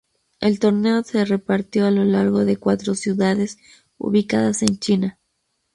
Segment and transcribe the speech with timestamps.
[0.39, 3.59] El torneo se repartió a lo largo de cuatro ciudades
[3.99, 5.19] ubicadas en China.